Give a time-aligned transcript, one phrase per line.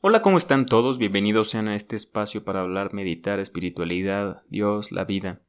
[0.00, 0.96] Hola, ¿cómo están todos?
[0.96, 5.40] Bienvenidos sean a este espacio para hablar, meditar, espiritualidad, Dios, la vida.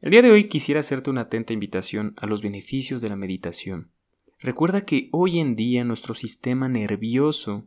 [0.00, 3.90] El día de hoy quisiera hacerte una atenta invitación a los beneficios de la meditación.
[4.38, 7.66] Recuerda que hoy en día nuestro sistema nervioso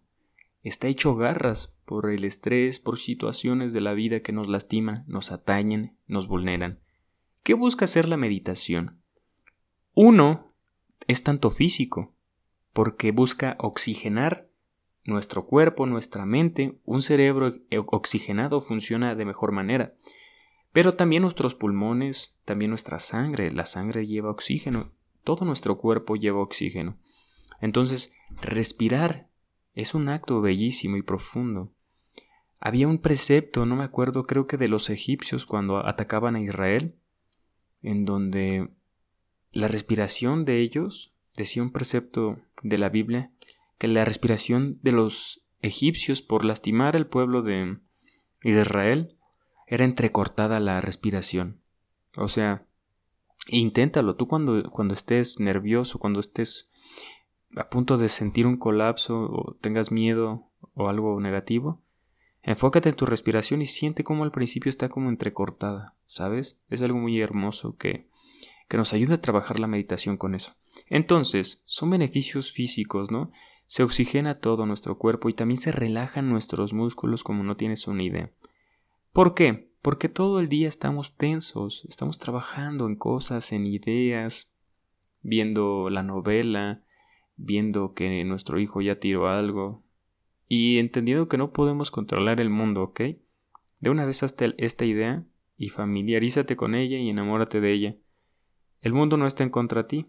[0.63, 5.30] está hecho garras por el estrés, por situaciones de la vida que nos lastiman, nos
[5.34, 6.80] atañen, nos vulneran.
[7.44, 9.02] ¿Qué busca hacer la meditación?
[9.94, 10.53] Uno
[11.05, 12.13] es tanto físico,
[12.71, 14.48] porque busca oxigenar
[15.05, 17.53] nuestro cuerpo, nuestra mente, un cerebro
[17.88, 19.94] oxigenado funciona de mejor manera.
[20.71, 24.91] Pero también nuestros pulmones, también nuestra sangre, la sangre lleva oxígeno,
[25.23, 26.97] todo nuestro cuerpo lleva oxígeno.
[27.61, 29.27] Entonces, respirar
[29.75, 31.72] es un acto bellísimo y profundo.
[32.59, 36.95] Había un precepto, no me acuerdo, creo que de los egipcios cuando atacaban a Israel,
[37.81, 38.70] en donde
[39.52, 43.31] la respiración de ellos, decía un precepto de la Biblia,
[43.77, 47.78] que la respiración de los egipcios por lastimar al pueblo de,
[48.44, 49.16] Israel
[49.67, 51.61] era entrecortada la respiración.
[52.17, 52.66] O sea,
[53.47, 54.16] inténtalo.
[54.16, 56.70] Tú cuando, cuando estés nervioso, cuando estés
[57.56, 61.81] a punto de sentir un colapso o tengas miedo o algo negativo,
[62.42, 66.58] enfócate en tu respiración y siente cómo al principio está como entrecortada, ¿sabes?
[66.69, 68.08] Es algo muy hermoso que,
[68.67, 70.56] que nos ayuda a trabajar la meditación con eso.
[70.90, 73.31] Entonces, son beneficios físicos, ¿no?
[73.73, 78.03] Se oxigena todo nuestro cuerpo y también se relajan nuestros músculos como no tienes una
[78.03, 78.29] idea.
[79.11, 79.71] ¿Por qué?
[79.81, 84.53] Porque todo el día estamos tensos, estamos trabajando en cosas, en ideas,
[85.23, 86.83] viendo la novela,
[87.35, 89.81] viendo que nuestro hijo ya tiró algo,
[90.47, 93.01] y entendiendo que no podemos controlar el mundo, ¿ok?
[93.79, 95.23] De una vez hasta esta idea
[95.57, 97.95] y familiarízate con ella y enamórate de ella.
[98.81, 100.05] El mundo no está en contra de ti,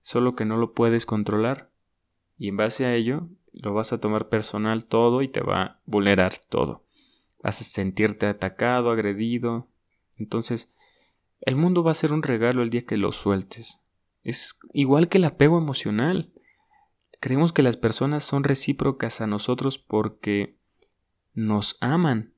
[0.00, 1.70] solo que no lo puedes controlar
[2.42, 5.80] y en base a ello lo vas a tomar personal todo y te va a
[5.86, 6.82] vulnerar todo.
[7.40, 9.68] Vas a sentirte atacado, agredido.
[10.16, 10.68] Entonces,
[11.40, 13.78] el mundo va a ser un regalo el día que lo sueltes.
[14.24, 16.32] Es igual que el apego emocional.
[17.20, 20.56] Creemos que las personas son recíprocas a nosotros porque
[21.34, 22.32] nos aman,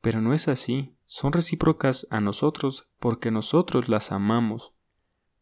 [0.00, 0.96] pero no es así.
[1.04, 4.72] Son recíprocas a nosotros porque nosotros las amamos.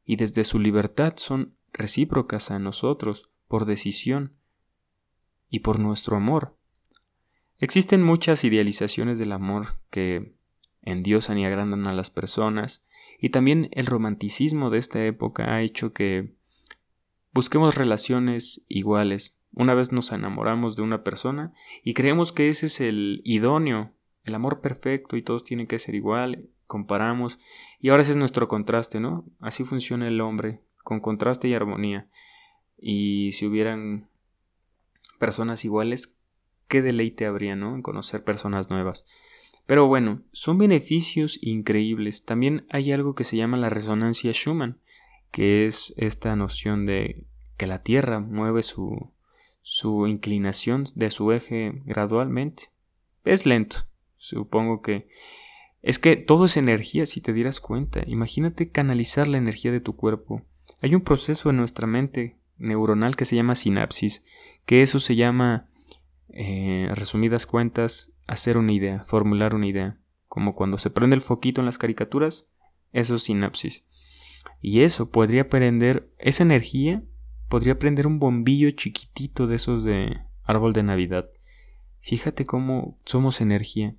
[0.04, 4.32] Y desde su libertad son recíprocas a nosotros por decisión
[5.50, 6.56] y por nuestro amor.
[7.58, 10.32] Existen muchas idealizaciones del amor que
[10.80, 12.82] endiosan y agrandan a las personas,
[13.20, 16.32] y también el romanticismo de esta época ha hecho que
[17.34, 19.36] busquemos relaciones iguales.
[19.52, 21.52] Una vez nos enamoramos de una persona
[21.84, 23.92] y creemos que ese es el idóneo,
[24.24, 27.38] el amor perfecto y todos tienen que ser igual, comparamos
[27.80, 29.26] y ahora ese es nuestro contraste, ¿no?
[29.40, 32.08] Así funciona el hombre, con contraste y armonía
[32.82, 34.08] y si hubieran
[35.18, 36.18] personas iguales,
[36.66, 37.76] qué deleite habría, ¿no?
[37.76, 39.06] En conocer personas nuevas.
[39.66, 42.24] Pero bueno, son beneficios increíbles.
[42.24, 44.78] También hay algo que se llama la resonancia Schumann,
[45.30, 47.24] que es esta noción de
[47.56, 49.10] que la Tierra mueve su,
[49.62, 52.70] su inclinación de su eje gradualmente.
[53.24, 55.08] Es lento, supongo que...
[55.82, 58.02] Es que todo es energía, si te dieras cuenta.
[58.06, 60.42] Imagínate canalizar la energía de tu cuerpo.
[60.80, 64.24] Hay un proceso en nuestra mente neuronal que se llama sinapsis,
[64.64, 65.68] que eso se llama,
[66.30, 69.98] eh, resumidas cuentas, hacer una idea, formular una idea.
[70.28, 72.46] Como cuando se prende el foquito en las caricaturas,
[72.92, 73.84] eso es sinapsis.
[74.60, 77.02] Y eso podría prender, esa energía
[77.48, 81.28] podría prender un bombillo chiquitito de esos de árbol de Navidad.
[82.00, 83.94] Fíjate cómo somos energía.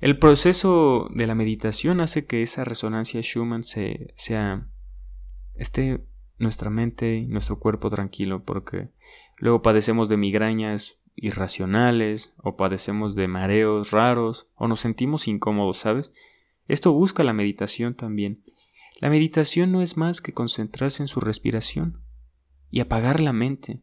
[0.00, 4.66] El proceso de la meditación hace que esa resonancia Schumann se, sea,
[5.54, 6.00] esté
[6.40, 8.88] nuestra mente y nuestro cuerpo tranquilo porque
[9.36, 16.12] luego padecemos de migrañas irracionales o padecemos de mareos raros o nos sentimos incómodos, ¿sabes?
[16.66, 18.42] Esto busca la meditación también.
[19.00, 22.00] La meditación no es más que concentrarse en su respiración
[22.70, 23.80] y apagar la mente.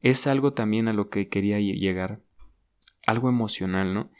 [0.00, 2.20] Es algo también a lo que quería llegar,
[3.06, 4.10] algo emocional, ¿no?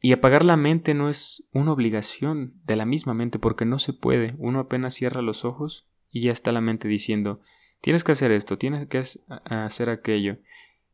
[0.00, 3.92] Y apagar la mente no es una obligación de la misma mente porque no se
[3.92, 4.34] puede.
[4.38, 7.40] Uno apenas cierra los ojos y ya está la mente diciendo
[7.80, 10.38] tienes que hacer esto, tienes que hacer aquello,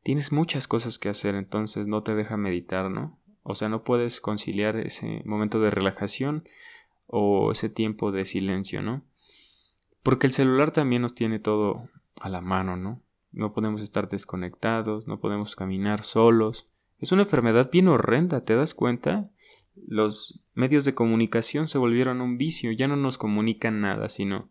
[0.03, 3.19] tienes muchas cosas que hacer, entonces no te deja meditar, ¿no?
[3.43, 6.49] O sea, no puedes conciliar ese momento de relajación
[7.07, 9.03] o ese tiempo de silencio, ¿no?
[10.03, 11.89] Porque el celular también nos tiene todo
[12.21, 13.01] a la mano, ¿no?
[13.33, 16.69] No podemos estar desconectados, no podemos caminar solos.
[17.01, 19.29] Es una enfermedad bien horrenda, ¿te das cuenta?
[19.75, 24.49] Los medios de comunicación se volvieron un vicio, ya no nos comunican nada, sino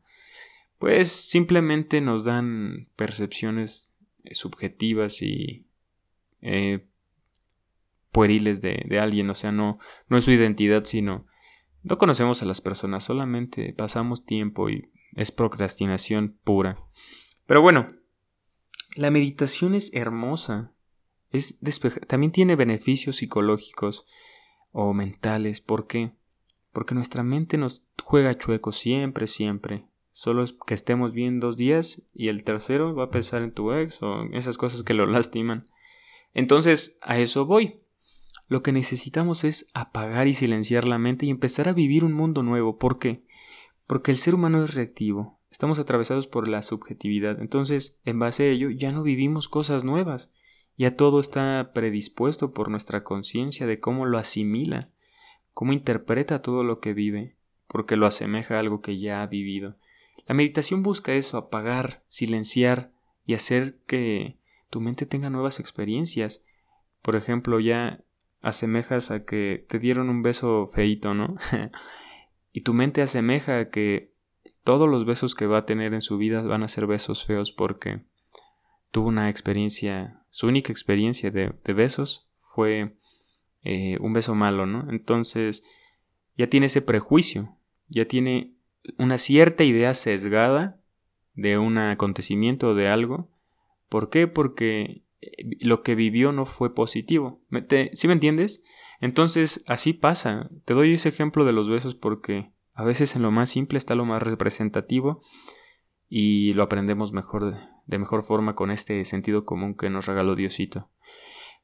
[0.84, 3.96] pues simplemente nos dan percepciones
[4.26, 5.66] eh, subjetivas y
[6.42, 6.86] eh,
[8.12, 11.26] pueriles de, de alguien, o sea, no, no es su identidad, sino
[11.84, 16.78] no conocemos a las personas, solamente pasamos tiempo y es procrastinación pura.
[17.48, 17.94] Pero bueno,
[18.98, 20.74] la meditación es hermosa,
[21.32, 21.62] es
[22.10, 24.06] también tiene beneficios psicológicos
[24.74, 25.62] o mentales.
[25.62, 26.12] ¿Por qué?
[26.74, 29.86] Porque nuestra mente nos juega chueco siempre, siempre.
[30.14, 33.74] Solo es que estemos bien dos días y el tercero va a pensar en tu
[33.74, 35.66] ex o esas cosas que lo lastiman.
[36.36, 37.80] Entonces, a eso voy.
[38.48, 42.44] Lo que necesitamos es apagar y silenciar la mente y empezar a vivir un mundo
[42.44, 42.78] nuevo.
[42.78, 43.24] ¿Por qué?
[43.88, 45.40] Porque el ser humano es reactivo.
[45.50, 47.42] Estamos atravesados por la subjetividad.
[47.42, 50.32] Entonces, en base a ello, ya no vivimos cosas nuevas.
[50.78, 54.92] Ya todo está predispuesto por nuestra conciencia de cómo lo asimila,
[55.54, 57.36] cómo interpreta todo lo que vive,
[57.68, 59.78] porque lo asemeja a algo que ya ha vivido.
[60.26, 62.92] La meditación busca eso, apagar, silenciar
[63.26, 64.38] y hacer que
[64.70, 66.44] tu mente tenga nuevas experiencias.
[67.02, 68.02] Por ejemplo, ya
[68.42, 71.38] asemejas a que te dieron un beso feito, ¿no?
[72.54, 74.12] y tu mente asemeja a que
[74.64, 77.52] todos los besos que va a tener en su vida van a ser besos feos
[77.52, 78.02] porque
[78.92, 82.96] tuvo una experiencia, su única experiencia de, besos fue
[83.64, 84.90] eh, un beso malo, ¿no?
[84.90, 85.64] Entonces
[86.38, 87.58] ya tiene ese prejuicio,
[87.88, 88.54] ya tiene
[88.98, 90.80] una cierta idea sesgada
[91.36, 93.30] de un acontecimiento o de algo.
[93.90, 94.28] ¿Por qué?
[94.28, 97.42] Porque eh, lo que vivió no fue positivo.
[97.94, 98.64] ¿Sí me entiendes?
[99.00, 100.50] Entonces, así pasa.
[100.66, 103.96] Te doy ese ejemplo de los besos porque a veces en lo más simple está
[103.96, 105.22] lo más representativo
[106.10, 107.56] y lo aprendemos mejor
[107.86, 110.90] de mejor forma con este sentido común que nos regaló Diosito.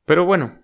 [0.06, 0.60] Pero bueno,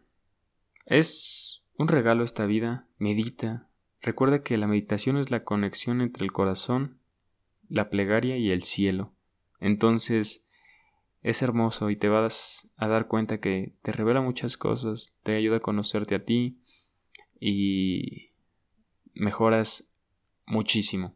[0.86, 3.68] es un regalo esta vida, medita.
[4.06, 7.00] Recuerda que la meditación es la conexión entre el corazón,
[7.70, 9.12] la plegaria y el cielo.
[9.60, 10.46] Entonces,
[11.24, 15.58] es hermoso y te vas a dar cuenta que te revela muchas cosas, te ayuda
[15.58, 16.60] a conocerte a ti
[17.40, 18.30] y
[19.16, 19.90] mejoras
[20.46, 21.16] muchísimo.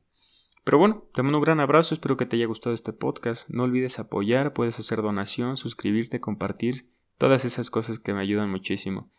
[0.63, 3.47] Pero bueno, te mando un gran abrazo, espero que te haya gustado este podcast.
[3.51, 6.89] No olvides apoyar, puedes hacer donación, suscribirte, compartir,
[7.19, 9.11] todas esas cosas que me ayudan muchísimo.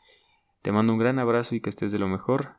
[0.60, 2.58] Te mando un gran abrazo y que estés de lo mejor.